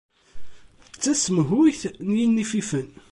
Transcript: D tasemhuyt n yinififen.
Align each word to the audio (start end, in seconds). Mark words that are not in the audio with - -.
D 0.93 0.97
tasemhuyt 1.03 1.81
n 2.09 2.11
yinififen. 2.19 2.89